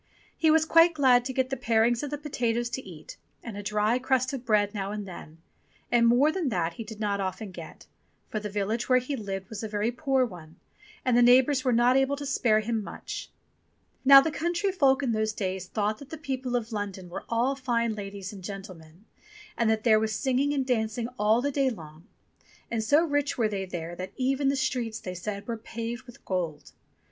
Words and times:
He 0.35 0.49
was 0.49 0.65
quite 0.65 0.95
glad 0.95 1.25
to 1.25 1.31
get 1.31 1.51
the 1.51 1.55
parings 1.55 2.01
of 2.01 2.09
the 2.09 2.17
potatoes 2.17 2.71
to 2.71 2.81
eat 2.83 3.17
and 3.43 3.55
a 3.55 3.61
dry 3.61 3.99
crust 3.99 4.33
of 4.33 4.43
bread 4.43 4.73
now 4.73 4.91
and 4.91 5.07
then, 5.07 5.37
and 5.91 6.07
more 6.07 6.31
than 6.31 6.49
that 6.49 6.73
he 6.73 6.83
did 6.83 6.99
not 6.99 7.19
often 7.21 7.51
get, 7.51 7.85
for 8.27 8.39
the 8.39 8.49
village 8.49 8.89
where 8.89 8.97
he 8.97 9.15
lived 9.15 9.47
was 9.49 9.61
a 9.61 9.67
very 9.67 9.91
poor 9.91 10.25
one 10.25 10.55
and 11.05 11.15
the 11.15 11.21
neighbours 11.21 11.63
were 11.63 11.71
not 11.71 11.97
able 11.97 12.15
to 12.15 12.25
spare 12.25 12.61
him 12.61 12.83
much. 12.83 13.29
Now 14.03 14.19
the 14.21 14.31
country 14.31 14.71
folk 14.71 15.03
in 15.03 15.11
those 15.11 15.33
days 15.33 15.67
thought 15.67 15.99
that 15.99 16.09
the 16.09 16.17
people 16.17 16.55
of 16.55 16.71
London 16.71 17.07
were 17.07 17.23
all 17.29 17.55
fine 17.55 17.93
ladies 17.93 18.33
and 18.33 18.43
gentlemen, 18.43 19.05
and 19.55 19.69
that 19.69 19.83
there 19.83 19.99
was 19.99 20.15
singing 20.15 20.51
and 20.51 20.65
dancing 20.65 21.09
all 21.19 21.43
the 21.43 21.51
day 21.51 21.69
long, 21.69 22.07
and 22.71 22.83
so 22.83 23.05
rich 23.05 23.37
were 23.37 23.47
they 23.49 23.65
there 23.65 23.95
that 23.97 24.13
even 24.17 24.47
the 24.49 24.55
streets, 24.55 24.99
they 24.99 25.13
said, 25.13 25.47
were 25.47 25.57
paved 25.57 26.05
with 26.07 26.25
gold. 26.25 26.71